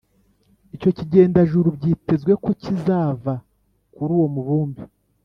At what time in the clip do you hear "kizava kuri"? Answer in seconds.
2.61-4.11